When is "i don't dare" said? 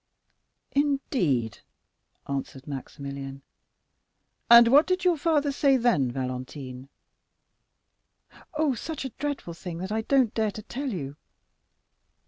9.91-10.49